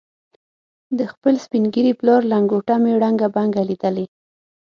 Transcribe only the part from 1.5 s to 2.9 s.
ږیري پلار لنګوټه